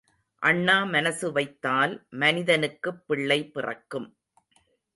[0.41, 2.05] அண்ணா மனசு வைத்தால்
[2.11, 4.17] மதனிக்குப் பிள்ளை பிறக்கும்.